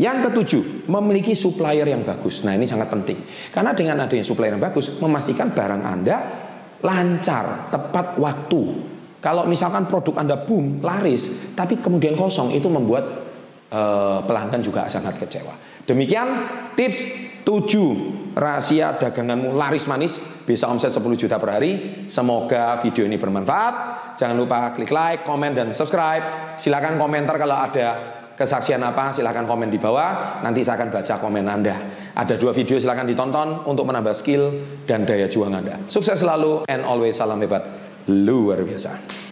Yang 0.00 0.32
ketujuh, 0.32 0.62
memiliki 0.88 1.36
supplier 1.36 1.84
yang 1.84 2.00
bagus. 2.00 2.40
Nah, 2.40 2.56
ini 2.56 2.64
sangat 2.64 2.88
penting. 2.88 3.20
Karena 3.52 3.76
dengan 3.76 4.00
adanya 4.00 4.24
supplier 4.24 4.56
yang 4.56 4.64
bagus, 4.64 4.96
memastikan 4.96 5.52
barang 5.52 5.82
Anda 5.84 6.16
lancar, 6.80 7.68
tepat 7.68 8.16
waktu. 8.16 8.62
Kalau 9.20 9.44
misalkan 9.44 9.84
produk 9.84 10.24
Anda 10.24 10.40
boom, 10.40 10.80
laris, 10.80 11.52
tapi 11.52 11.76
kemudian 11.76 12.16
kosong, 12.16 12.56
itu 12.56 12.72
membuat 12.72 13.04
uh, 13.68 14.24
pelanggan 14.24 14.64
juga 14.64 14.88
sangat 14.88 15.20
kecewa. 15.20 15.52
Demikian 15.84 16.48
tips 16.72 17.04
7 17.44 18.19
rahasia 18.34 18.98
daganganmu 18.98 19.54
laris 19.54 19.86
manis 19.90 20.18
bisa 20.46 20.66
omset 20.70 20.94
10 20.94 21.02
juta 21.14 21.36
per 21.38 21.58
hari. 21.58 22.04
Semoga 22.06 22.78
video 22.82 23.06
ini 23.06 23.16
bermanfaat. 23.16 23.74
Jangan 24.18 24.36
lupa 24.36 24.74
klik 24.76 24.92
like, 24.92 25.22
komen, 25.24 25.56
dan 25.56 25.72
subscribe. 25.72 26.54
Silahkan 26.60 26.98
komentar 27.00 27.40
kalau 27.40 27.56
ada 27.56 28.20
kesaksian 28.40 28.80
apa 28.80 29.12
silahkan 29.12 29.44
komen 29.44 29.68
di 29.68 29.76
bawah 29.76 30.40
nanti 30.40 30.64
saya 30.64 30.80
akan 30.80 30.88
baca 30.88 31.14
komen 31.20 31.44
anda 31.44 31.76
ada 32.16 32.40
dua 32.40 32.56
video 32.56 32.80
silahkan 32.80 33.04
ditonton 33.04 33.68
untuk 33.68 33.84
menambah 33.84 34.16
skill 34.16 34.56
dan 34.88 35.04
daya 35.04 35.28
juang 35.28 35.52
anda 35.52 35.76
sukses 35.92 36.24
selalu 36.24 36.64
and 36.64 36.80
always 36.80 37.20
salam 37.20 37.36
hebat 37.44 37.68
luar 38.08 38.64
biasa 38.64 39.28